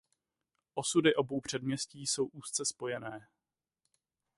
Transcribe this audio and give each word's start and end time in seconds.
Osudy 0.75 1.15
obou 1.15 1.41
předměstí 1.41 2.07
jsou 2.07 2.25
úzce 2.27 2.65
spojené. 2.65 3.27